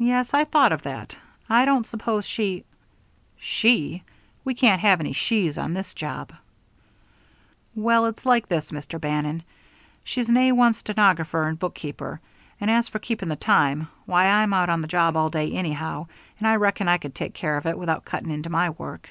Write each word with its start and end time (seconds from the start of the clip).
"Yes, 0.00 0.34
I 0.34 0.42
thought 0.42 0.72
of 0.72 0.82
that. 0.82 1.16
I 1.48 1.64
don't 1.64 1.86
suppose 1.86 2.26
she" 2.26 2.64
"She? 3.60 4.02
We 4.44 4.54
can't 4.56 4.80
have 4.80 4.98
any 4.98 5.12
shes 5.12 5.56
on 5.56 5.72
this 5.72 5.94
job." 5.94 6.32
"Well, 7.76 8.06
it's 8.06 8.26
like 8.26 8.48
this, 8.48 8.72
Mr. 8.72 9.00
Bannon; 9.00 9.44
she's 10.02 10.28
an 10.28 10.34
A1 10.34 10.74
stenographer 10.74 11.46
and 11.46 11.56
bookkeeper; 11.60 12.20
and 12.60 12.72
as 12.72 12.88
for 12.88 12.98
keeping 12.98 13.28
the 13.28 13.36
time, 13.36 13.86
why, 14.04 14.26
I'm 14.26 14.52
out 14.52 14.68
on 14.68 14.80
the 14.80 14.88
job 14.88 15.16
all 15.16 15.30
day 15.30 15.52
anyhow, 15.52 16.08
and 16.40 16.48
I 16.48 16.56
reckon 16.56 16.88
I 16.88 16.98
could 16.98 17.14
take 17.14 17.32
care 17.34 17.56
of 17.56 17.66
it 17.66 17.78
without 17.78 18.04
cutting 18.04 18.30
into 18.32 18.50
my 18.50 18.70
work." 18.70 19.10